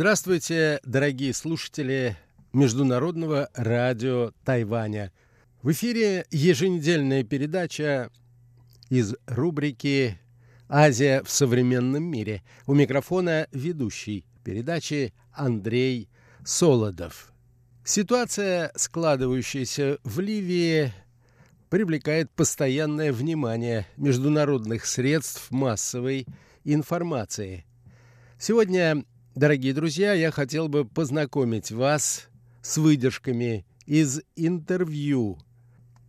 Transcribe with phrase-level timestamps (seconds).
[0.00, 2.16] Здравствуйте, дорогие слушатели
[2.54, 5.12] Международного радио Тайваня.
[5.60, 8.10] В эфире еженедельная передача
[8.88, 10.18] из рубрики
[10.70, 12.42] «Азия в современном мире».
[12.66, 16.08] У микрофона ведущий передачи Андрей
[16.46, 17.30] Солодов.
[17.84, 20.94] Ситуация, складывающаяся в Ливии,
[21.68, 26.26] привлекает постоянное внимание международных средств массовой
[26.64, 27.66] информации.
[28.38, 29.04] Сегодня,
[29.40, 32.28] дорогие друзья, я хотел бы познакомить вас
[32.60, 35.38] с выдержками из интервью,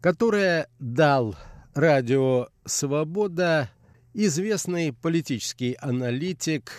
[0.02, 1.38] которое дал
[1.74, 3.72] радио «Свобода»
[4.14, 6.74] известный политический аналитик,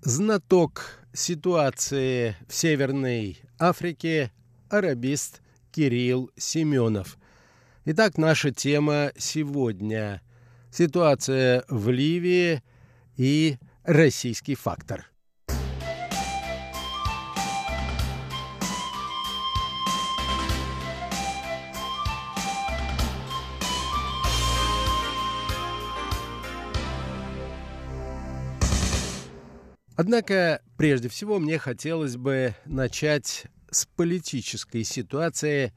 [0.00, 4.32] знаток ситуации в Северной Африке,
[4.70, 7.18] арабист Кирилл Семенов.
[7.84, 10.22] Итак, наша тема сегодня–
[10.70, 12.62] ситуация в Ливии
[13.18, 15.10] и российский фактор–
[29.96, 35.72] Однако, прежде всего, мне хотелось бы начать с политической ситуации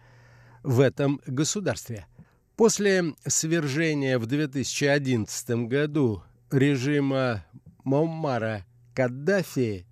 [0.64, 2.08] в этом государстве.
[2.56, 7.45] После свержения в 2011 году режима
[7.84, 9.86] Муаммара Каддафи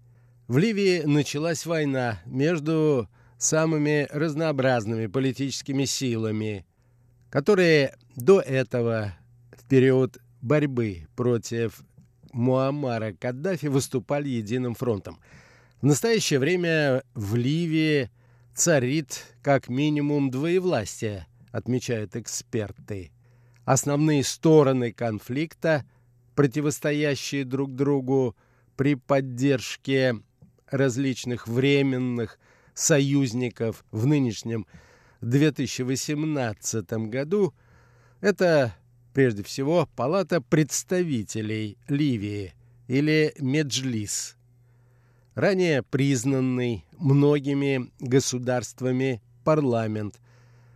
[0.48, 6.66] в Ливии началась война между самыми разнообразными политическими силами,
[7.30, 9.14] которые до этого
[9.52, 11.84] в период борьбы против
[12.36, 15.19] Муаммара Каддафи выступали единым фронтом.
[15.81, 18.11] В настоящее время в Ливии
[18.53, 23.11] царит как минимум двоевластие, отмечают эксперты.
[23.63, 25.85] Основные стороны конфликта,
[26.35, 28.35] противостоящие друг другу
[28.75, 30.16] при поддержке
[30.69, 32.38] различных временных
[32.74, 34.68] союзников в нынешнем
[35.22, 37.53] 2018 году,
[38.19, 38.75] это
[39.16, 42.53] Прежде всего, Палата представителей Ливии
[42.90, 44.36] или Меджлис,
[45.36, 50.20] ранее признанный многими государствами парламент,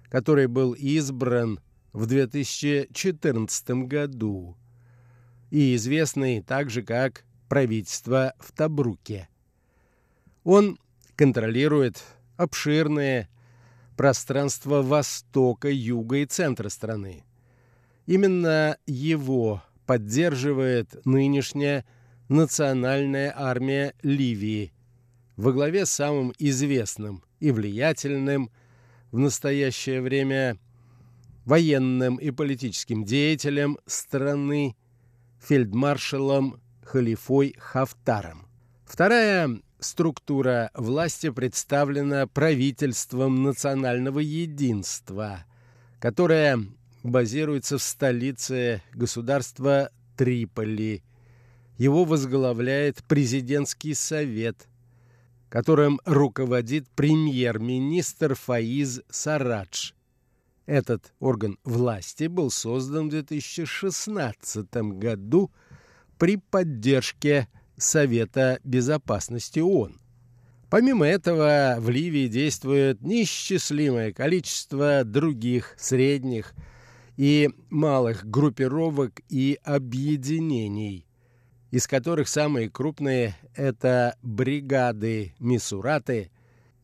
[0.04, 1.60] который был избран
[1.92, 4.56] в 2014 году
[5.52, 9.28] и известный также как правительство в Табруке.
[10.46, 10.80] Он
[11.18, 12.02] контролирует
[12.38, 13.28] обширное
[13.98, 17.26] пространство востока, юга и центра страны.
[18.10, 21.86] Именно его поддерживает нынешняя
[22.28, 24.74] национальная армия Ливии
[25.36, 28.50] во главе с самым известным и влиятельным
[29.12, 30.58] в настоящее время
[31.46, 34.76] военным и политическим деятелем страны
[35.48, 38.48] фельдмаршалом Халифой Хафтаром.
[38.86, 45.46] Вторая структура власти представлена правительством национального единства,
[46.00, 46.66] которое
[47.10, 51.04] базируется в столице государства Триполи.
[51.78, 54.68] Его возглавляет президентский совет,
[55.50, 59.92] которым руководит премьер-министр Фаиз Сарадж.
[60.66, 65.52] Этот орган власти был создан в 2016 году
[66.18, 70.00] при поддержке Совета безопасности ООН.
[70.70, 76.54] Помимо этого, в Ливии действует неисчислимое количество других средних
[77.20, 81.06] и малых группировок и объединений,
[81.70, 86.32] из которых самые крупные– это бригады Мисураты,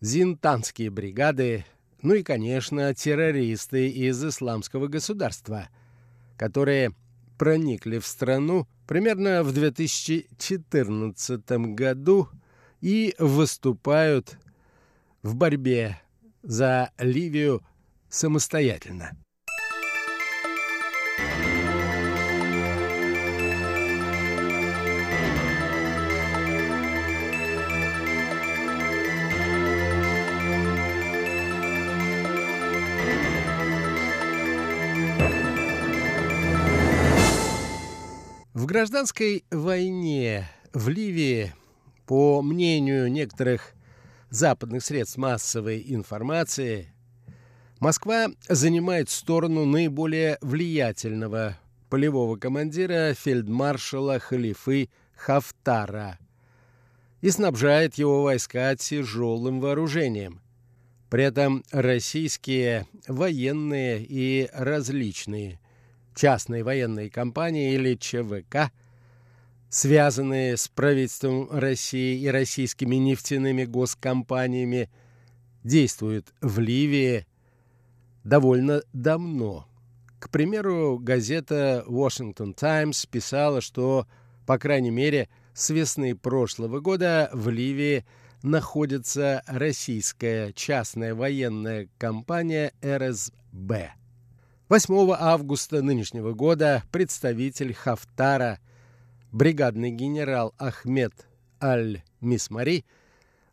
[0.02, 1.64] зинтанские бригады,
[2.02, 5.70] ну и, конечно, террористы из исламского государства,
[6.36, 6.94] которые
[7.38, 12.28] проникли в страну примерно в 2014 году
[12.82, 14.38] и выступают
[15.24, 16.02] в борьбе
[16.44, 17.64] за Ливию
[18.10, 19.16] самостоятельно.
[38.56, 41.54] В гражданской войне в Ливии,
[42.06, 43.74] по мнению некоторых
[44.30, 46.88] западных средств массовой информации,
[47.82, 51.58] Москва занимает сторону наиболее влиятельного
[51.90, 56.18] полевого командира фельдмаршала Халифы Хафтара
[57.20, 60.40] и снабжает его войска тяжелым вооружением.
[61.10, 65.60] При этом российские военные и различные
[66.16, 68.72] частные военные компании или ЧВК
[69.76, 74.90] связанные с правительством России и российскими нефтяными госкомпаниями,
[75.66, 77.26] действуют в Ливии
[78.24, 79.68] довольно давно.
[80.20, 84.08] К примеру, газета «Washington Times» писала, что,
[84.46, 88.06] по крайней мере, с весны прошлого года в Ливии
[88.44, 93.92] находится российская частная военная компания РСБ.
[94.68, 98.60] 8 августа нынешнего года представитель Хафтара,
[99.32, 101.14] бригадный генерал Ахмед
[101.62, 102.84] Аль-Мисмари,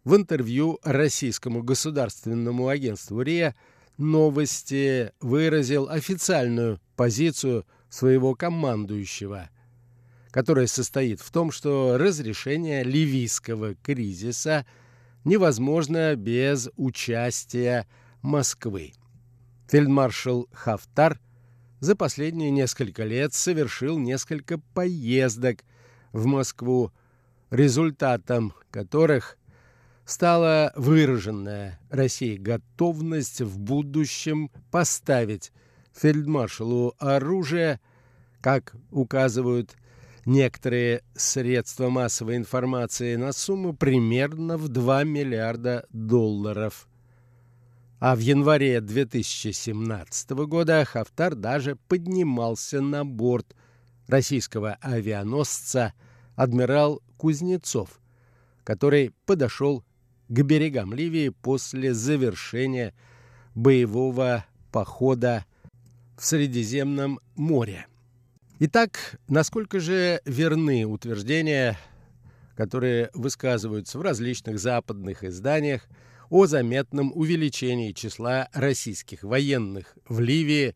[0.05, 3.55] в интервью российскому государственному агентству РИА
[3.99, 9.51] «Новости» выразил официальную позицию своего командующего,
[10.31, 14.65] которая состоит в том, что разрешение ливийского кризиса
[15.25, 17.87] невозможно без участия
[18.23, 18.95] Москвы.
[19.73, 21.19] Фельдмаршал Хафтар
[21.81, 25.65] за последние несколько лет совершил несколько поездок
[26.13, 26.93] в Москву,
[27.49, 29.39] результатом которых
[30.05, 35.53] стала выраженная Россией готовность в будущем поставить
[35.95, 37.81] фельдмаршалу оружие,
[38.43, 39.75] как указывают
[40.27, 46.87] некоторые средства массовой информации, на сумму примерно в 2 миллиарда долларов–
[48.05, 53.55] а в январе 2017 года Хафтар даже поднимался на борт
[54.09, 55.95] российского авианосца
[56.35, 58.01] «Адмирал Кузнецов»,
[58.65, 59.85] который подошел
[60.27, 62.93] к берегам Ливии после завершения
[63.55, 65.45] боевого похода
[66.19, 67.87] в Средиземном море.
[68.59, 71.79] Итак, насколько же верны утверждения,
[72.57, 75.87] которые высказываются в различных западных изданиях
[76.33, 80.75] о заметном увеличении числа российских военных в Ливии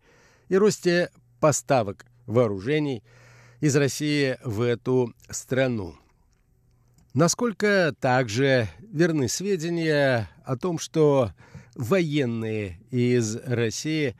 [0.50, 1.08] и росте
[1.40, 3.02] поставок вооружений
[3.60, 5.94] из России в эту страну.
[7.14, 11.32] Насколько также верны сведения о том, что
[11.74, 14.14] военные из России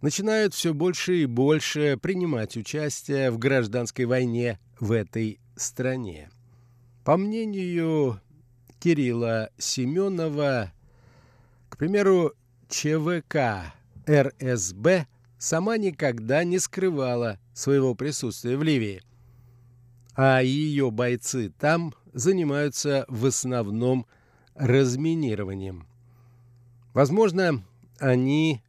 [0.00, 6.30] начинают все больше и больше принимать участие в гражданской войне в этой стране.
[7.04, 8.18] По мнению
[8.84, 10.70] Кирилла Семенова,
[11.70, 12.34] к примеру,
[12.68, 13.72] ЧВК
[14.06, 15.06] РСБ
[15.38, 19.00] сама никогда не скрывала своего присутствия в Ливии,
[20.14, 24.04] а ее бойцы там занимаются в основном
[24.54, 25.86] разминированием.
[26.92, 27.64] Возможно,
[28.00, 28.60] они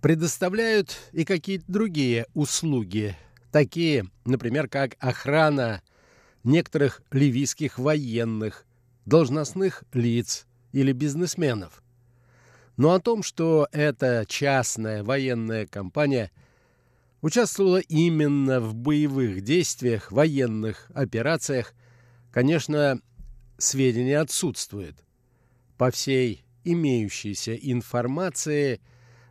[0.00, 3.14] предоставляют и какие-то другие услуги,
[3.50, 5.82] такие, например, как охрана
[6.44, 8.64] некоторых ливийских военных,
[9.04, 11.82] должностных лиц или бизнесменов.
[12.76, 16.30] Но о том, что эта частная военная компания
[17.20, 21.74] участвовала именно в боевых действиях, военных операциях,
[22.30, 23.00] конечно,
[23.58, 24.96] сведения отсутствуют.
[25.76, 28.80] По всей имеющейся информации,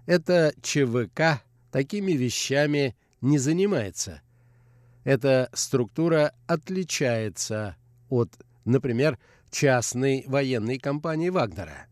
[0.05, 4.21] эта ЧВК такими вещами не занимается.
[5.03, 7.75] Эта структура отличается
[8.09, 8.29] от,
[8.65, 9.17] например,
[9.51, 11.87] частной военной компании Вагнера.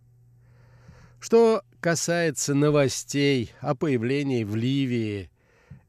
[1.20, 5.30] Что касается новостей о появлении в Ливии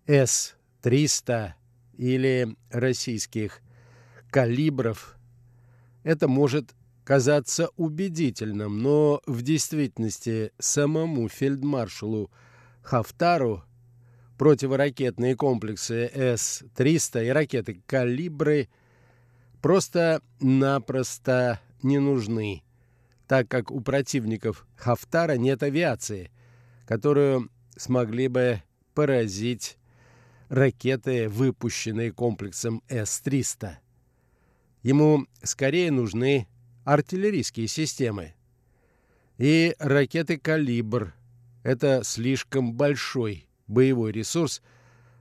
[0.06, 1.52] С-300
[1.96, 3.60] или российских
[4.30, 5.16] калибров,
[6.02, 6.74] это может
[7.04, 12.30] казаться убедительным, но в действительности самому фельдмаршалу
[12.82, 13.64] Хафтару
[14.38, 18.68] противоракетные комплексы С-300 и ракеты «Калибры»
[19.60, 22.62] просто-напросто не нужны,
[23.26, 26.30] так как у противников Хафтара нет авиации,
[26.86, 28.62] которую смогли бы
[28.94, 29.78] поразить
[30.48, 33.76] ракеты, выпущенные комплексом С-300.
[34.82, 36.48] Ему скорее нужны
[36.84, 38.34] артиллерийские системы.
[39.38, 41.14] И ракеты «Калибр»—
[41.62, 44.62] это слишком большой боевой ресурс,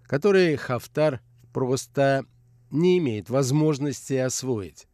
[0.04, 1.22] который Хафтар
[1.54, 2.26] просто
[2.72, 4.88] не имеет возможности освоить.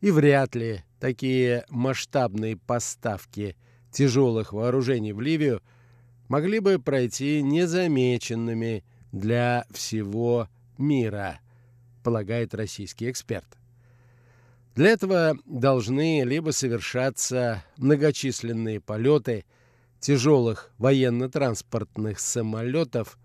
[0.00, 3.56] И вряд ли такие масштабные поставки
[3.90, 5.62] тяжелых вооружений в Ливию
[6.28, 11.40] могли бы пройти незамеченными для всего мира,
[12.02, 13.46] полагает российский эксперт.
[14.74, 19.46] Для этого должны либо совершаться многочисленные полеты
[20.00, 23.18] тяжелых военно-транспортных самолетов,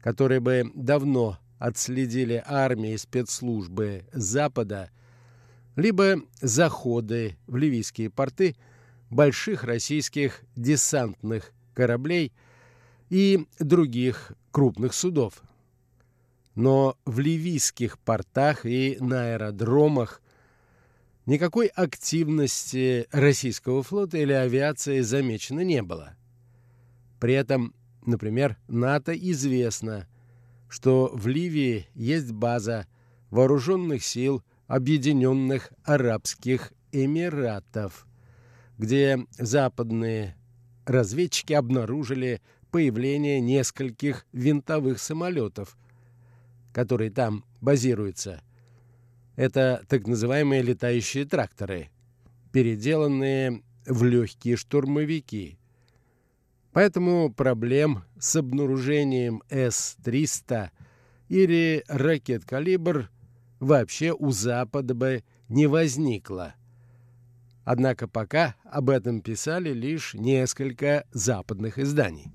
[0.00, 4.90] которые бы давно отследили армии и спецслужбы Запада,
[5.76, 8.56] либо заходы в ливийские порты
[9.10, 12.32] больших российских десантных кораблей
[13.10, 15.42] и других крупных судов.
[16.54, 20.22] Но в ливийских портах и на аэродромах
[21.26, 26.14] никакой активности российского флота или авиации замечено не было.
[27.20, 27.74] При этом,
[28.06, 30.06] например, НАТО известно,
[30.70, 32.86] что в Ливии есть база
[33.28, 38.06] вооруженных сил Объединенных Арабских Эмиратов,
[38.78, 40.36] где западные
[40.86, 45.76] разведчики обнаружили появление нескольких винтовых самолетов,
[46.72, 48.40] которые там базируются.
[49.34, 51.90] Это так называемые летающие тракторы,
[52.52, 55.59] переделанные в легкие штурмовики.
[56.72, 60.70] Поэтому проблем с обнаружением С-300
[61.28, 63.10] или ракет «Калибр»
[63.58, 66.54] вообще у Запада бы не возникло.
[67.64, 72.32] Однако пока об этом писали лишь несколько западных изданий.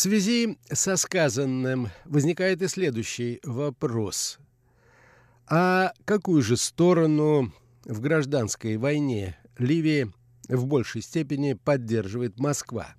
[0.00, 4.38] Связи со сказанным возникает и следующий вопрос.
[5.46, 7.52] А какую же сторону
[7.84, 10.10] в гражданской войне Ливии
[10.48, 12.94] в большей степени поддерживает Москва?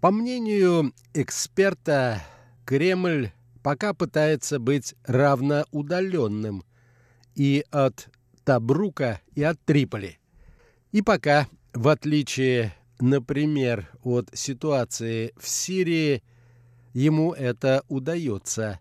[0.00, 2.20] По мнению эксперта,
[2.66, 3.30] Кремль
[3.62, 6.64] пока пытается быть равноудаленным
[7.36, 8.08] и от
[8.44, 10.18] Табрука, и от Триполи.
[10.90, 16.22] И пока, в отличие например, от ситуации в Сирии,
[16.92, 18.78] ему это удается.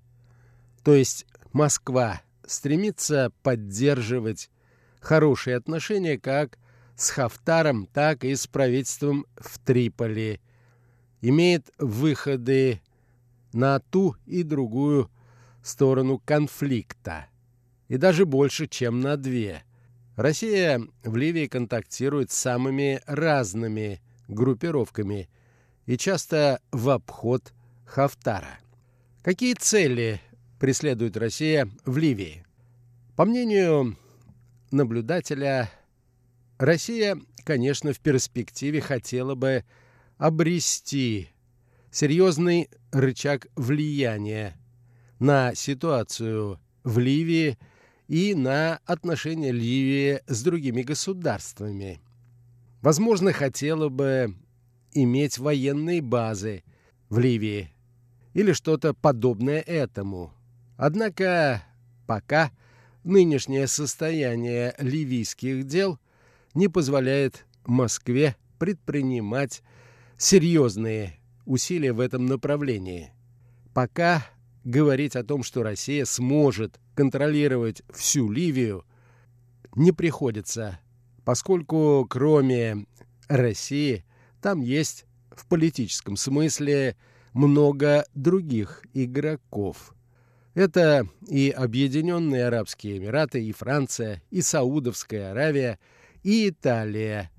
[0.83, 4.49] То есть Москва стремится поддерживать
[4.99, 6.57] хорошие отношения как
[6.95, 10.39] с Хафтаром, так и с правительством в Триполи.
[11.21, 12.81] Имеет выходы
[13.53, 15.09] на ту и другую
[15.63, 17.27] сторону конфликта.
[17.87, 19.63] И даже больше, чем на две–
[20.15, 25.27] Россия в Ливии контактирует с самыми разными группировками
[25.85, 27.51] и часто в обход
[27.85, 28.59] Хафтара.
[29.23, 30.21] Какие цели
[30.59, 32.45] преследует Россия в Ливии?
[33.15, 33.97] По мнению
[34.71, 35.71] наблюдателя,
[36.59, 39.63] Россия, конечно, в перспективе хотела бы
[40.17, 41.29] обрести
[41.91, 44.55] серьезный рычаг влияния
[45.17, 47.57] на ситуацию в Ливии–
[48.13, 51.99] и на отношения Ливии с другими государствами.
[52.83, 54.35] Возможно, хотела бы
[54.91, 56.63] иметь военные базы
[57.09, 57.73] в Ливии
[58.35, 60.31] или что-то подобное этому.
[60.77, 61.63] Однако
[62.05, 62.51] пока
[63.03, 65.97] нынешнее состояние ливийских дел
[66.53, 69.63] не позволяет Москве предпринимать
[70.17, 73.11] серьезные усилия в этом направлении.
[73.73, 74.23] Пока
[74.63, 78.85] говорить о том, что Россия сможет контролировать всю Ливию,
[79.75, 80.79] не приходится,
[81.25, 82.85] поскольку кроме
[83.27, 84.05] России
[84.41, 86.95] там есть в политическом смысле
[87.33, 89.95] много других игроков.
[90.53, 95.79] Это и Объединенные Арабские Эмираты, и Франция, и Саудовская Аравия,
[96.21, 97.31] и Италия.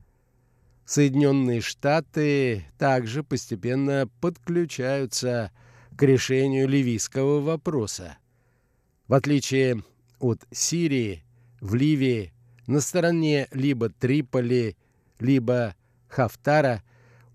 [0.85, 5.53] Соединенные Штаты также постепенно подключаются
[5.97, 8.19] к решению ливийского вопроса.
[9.09, 9.83] В отличие
[10.19, 11.25] от Сирии,
[11.61, 12.33] в Ливии
[12.67, 14.77] на стороне либо Триполи,
[15.19, 15.75] либо
[16.09, 16.83] Хафтара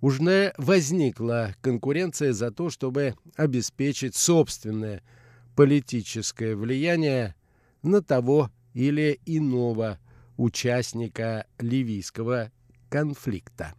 [0.01, 5.03] уже возникла конкуренция за то, чтобы обеспечить собственное
[5.55, 7.35] политическое влияние
[7.83, 9.99] на того или иного
[10.37, 12.51] участника ливийского
[12.89, 13.75] конфликта.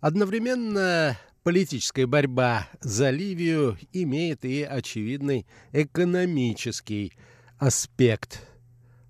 [0.00, 7.12] Одновременно политическая борьба за Ливию имеет и очевидный экономический
[7.58, 8.40] аспект,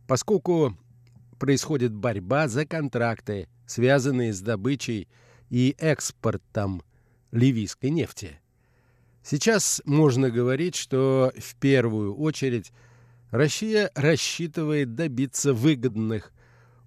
[0.08, 0.76] поскольку
[1.38, 5.06] происходит борьба за контракты, связанные с добычей
[5.48, 6.82] и экспортом
[7.30, 8.40] ливийской нефти.
[9.22, 12.72] Сейчас можно говорить, что в первую очередь
[13.30, 16.32] Россия рассчитывает добиться выгодных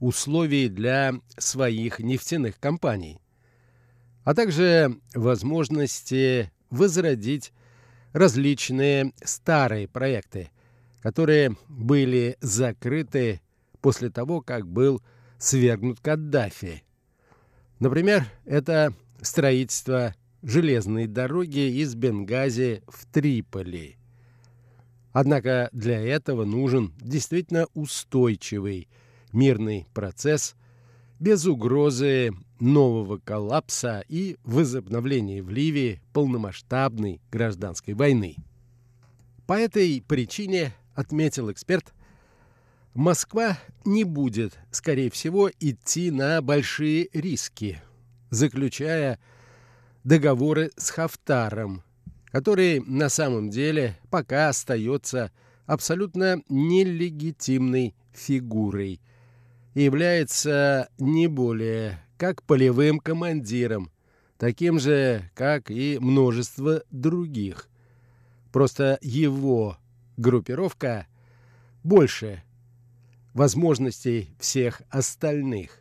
[0.01, 3.22] условий для своих нефтяных компаний
[4.23, 7.51] а также возможности возродить
[8.13, 10.49] различные старые проекты,
[11.01, 13.41] которые были закрыты
[13.81, 15.01] после того, как был
[15.37, 16.83] свергнут Каддафи.
[17.79, 23.97] Например, это строительство железной дороги из Бенгази в Триполи.
[25.11, 28.87] Однако для этого нужен действительно устойчивый
[29.31, 30.55] мирный процесс
[31.23, 38.35] без угрозы нового коллапса и возобновления в Ливии полномасштабной гражданской войны.
[39.47, 41.93] По этой причине, отметил эксперт,
[42.93, 47.81] Москва не будет, скорее всего, идти на большие риски,
[48.29, 49.17] заключая
[50.03, 51.83] договоры с Хафтаром,
[52.33, 55.31] который на самом деле пока остается
[55.67, 58.99] абсолютно нелегитимной фигурой
[59.73, 63.91] является не более как полевым командиром,
[64.37, 67.69] таким же, как и множество других.
[68.51, 69.77] Просто его
[70.17, 71.07] группировка
[71.83, 72.43] больше
[73.33, 75.79] возможностей всех остальных.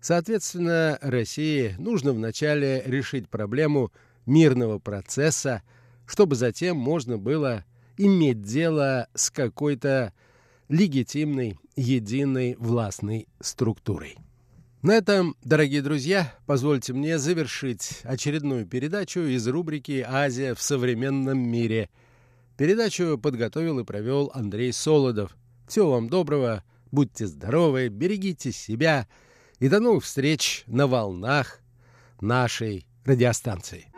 [0.00, 3.90] Соответственно, России нужно вначале решить проблему
[4.26, 5.62] мирного процесса,
[6.06, 7.64] чтобы затем можно было
[7.96, 10.12] иметь дело с какой-то
[10.68, 14.16] легитимной, единой властной структурой.
[14.82, 21.88] На этом, дорогие друзья, позвольте мне завершить очередную передачу из рубрики «Азия в современном мире».
[22.56, 25.36] Передачу подготовил и провел Андрей Солодов.
[25.66, 29.08] Всего вам доброго, будьте здоровы, берегите себя–
[29.64, 31.60] и до новых встреч на волнах
[32.20, 33.93] нашей радиостанции.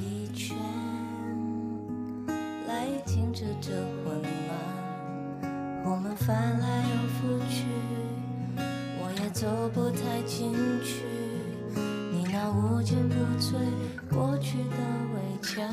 [0.00, 0.56] 一圈
[2.66, 3.70] 来停止这
[4.04, 5.42] 混乱，
[5.84, 7.64] 我们翻来又覆去，
[8.56, 10.52] 我也走不太进
[10.82, 11.04] 去，
[12.12, 13.54] 你那无坚不摧
[14.10, 14.76] 过去的
[15.14, 15.68] 围墙，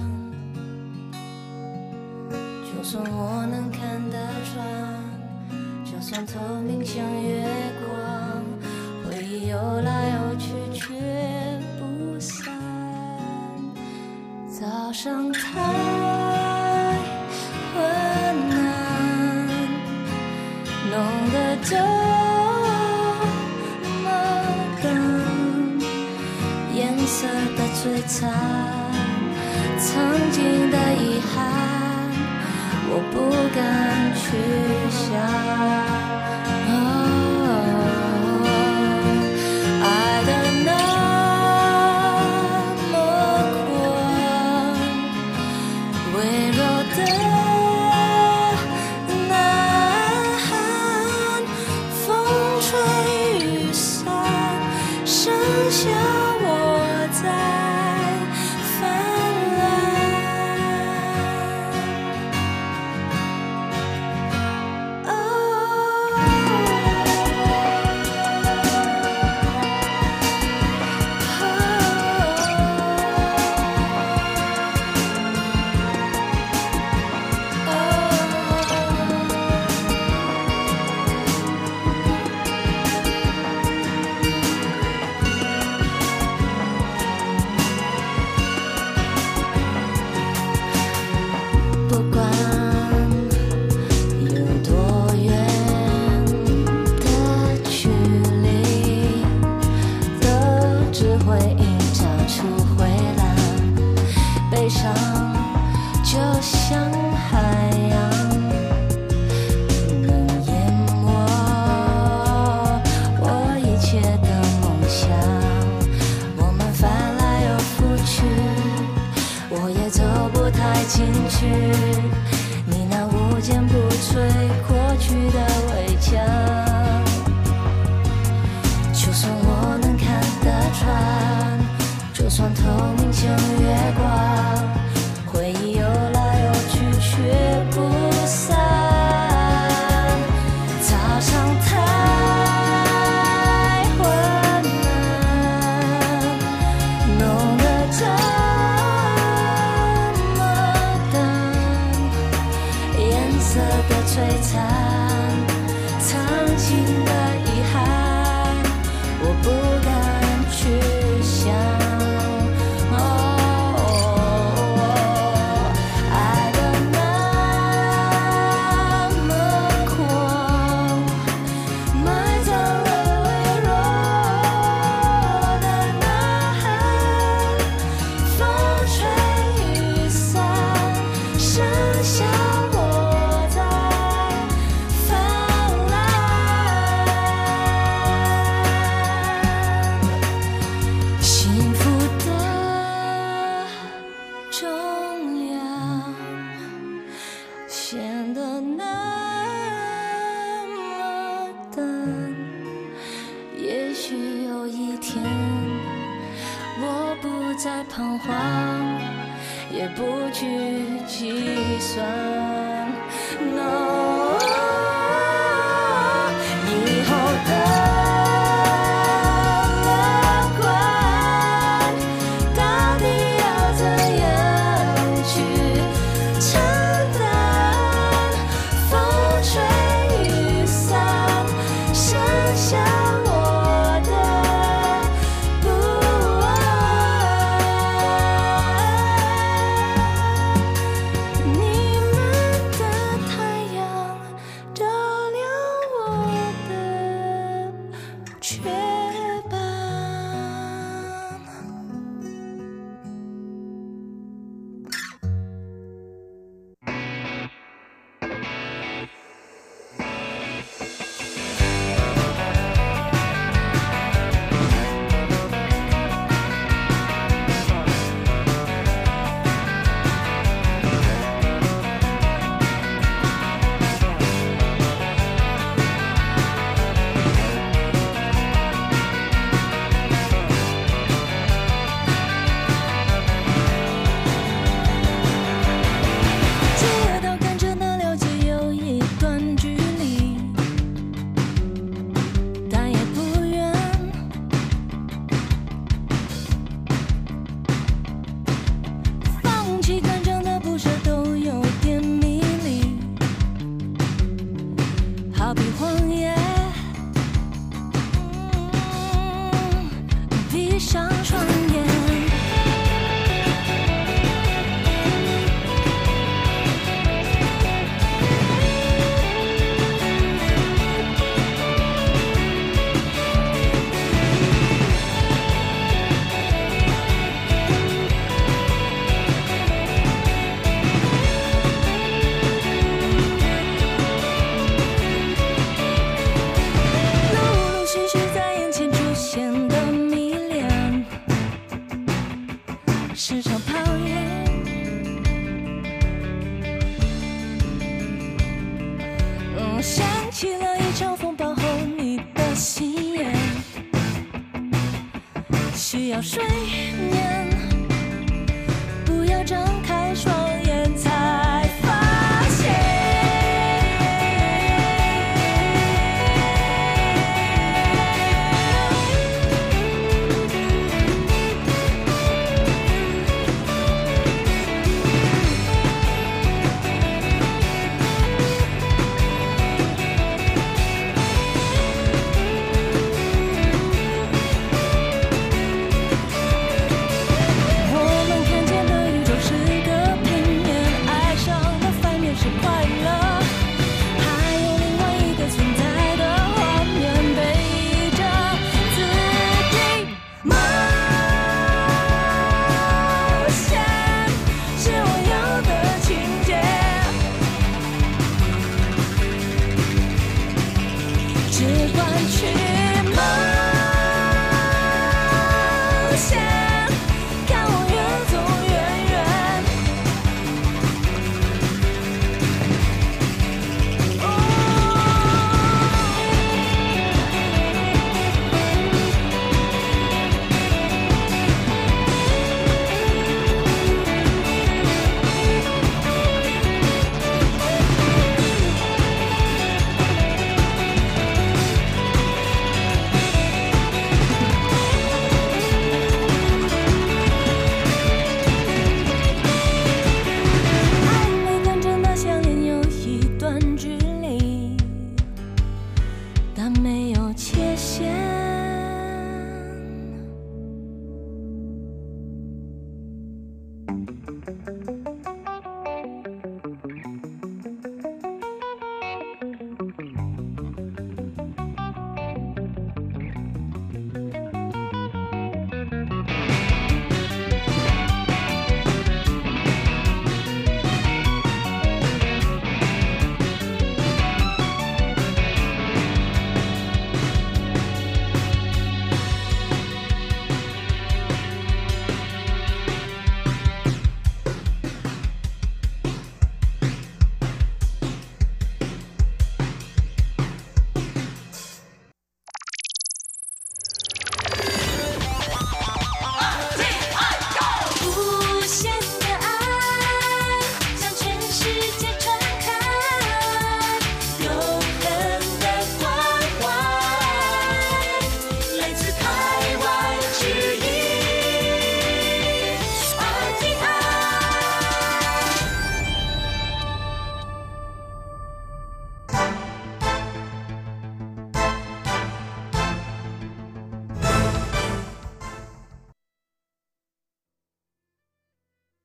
[2.31, 4.65] 就算我能看得穿，
[5.83, 7.47] 就算透明像月
[7.85, 7.91] 光，
[9.03, 10.30] 回忆游来游。
[15.03, 15.39] 上太
[17.73, 17.81] 困
[18.49, 18.61] 难，
[20.91, 20.95] 弄
[21.31, 21.75] 得这
[24.03, 24.05] 么
[24.83, 24.85] 干，
[26.75, 27.25] 颜色
[27.57, 28.29] 的璀璨，
[29.79, 29.89] 曾
[30.29, 31.39] 经的遗憾，
[32.87, 33.17] 我不
[33.55, 33.59] 敢
[34.13, 34.21] 去。